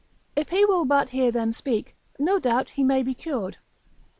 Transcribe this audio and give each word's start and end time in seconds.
If 0.35 0.49
he 0.49 0.65
will 0.65 0.85
but 0.85 1.09
hear 1.09 1.29
them 1.29 1.53
speak, 1.53 1.95
no 2.17 2.39
doubt 2.39 2.69
he 2.69 2.83
may 2.83 3.03
be 3.03 3.13
cured. 3.13 3.59